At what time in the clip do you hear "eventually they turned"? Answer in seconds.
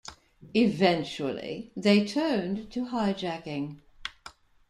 0.55-2.71